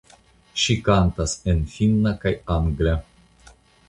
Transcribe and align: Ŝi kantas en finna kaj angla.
Ŝi 0.61 0.75
kantas 0.87 1.35
en 1.53 1.61
finna 1.73 2.13
kaj 2.23 2.31
angla. 2.57 2.95